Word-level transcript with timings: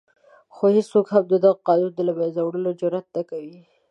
خو 0.53 0.65
هېڅوک 0.75 1.07
هم 1.15 1.23
د 1.31 1.33
دغه 1.43 1.59
قانون 1.67 1.91
د 1.95 1.99
له 2.07 2.13
منځه 2.19 2.39
وړلو 2.43 2.71
جرآت 2.81 3.07
نه 3.15 3.21
کوي. 3.29 3.59